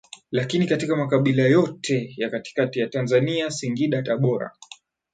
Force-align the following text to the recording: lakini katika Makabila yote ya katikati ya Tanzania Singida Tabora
lakini 0.31 0.67
katika 0.67 0.95
Makabila 0.95 1.43
yote 1.43 2.13
ya 2.17 2.29
katikati 2.29 2.79
ya 2.79 2.87
Tanzania 2.87 3.51
Singida 3.51 4.01
Tabora 4.03 4.51